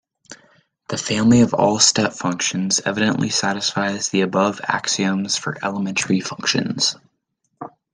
[0.89, 6.95] The family of all step functions evidently satisfies the above axioms for elementary functions.